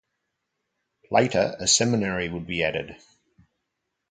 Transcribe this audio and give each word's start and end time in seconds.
Later, 1.11 1.55
a 1.59 1.67
seminary 1.67 2.27
would 2.27 2.47
be 2.47 2.63
added. 2.63 2.97